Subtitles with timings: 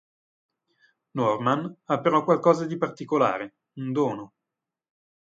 [1.11, 4.33] Norman ha però qualcosa di particolare, un dono.